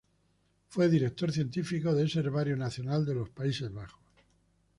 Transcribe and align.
Fue 0.67 0.89
director 0.89 1.31
científico 1.31 1.93
de 1.93 2.05
ese 2.05 2.21
Herbario 2.21 2.57
Nacional 2.57 3.05
de 3.05 3.13
los 3.13 3.29
Países 3.29 3.71
Bajos. 3.71 4.01